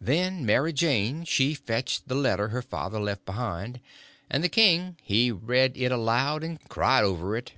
[0.00, 3.80] Then Mary Jane she fetched the letter her father left behind,
[4.30, 7.52] and the king he read it out loud and cried over it.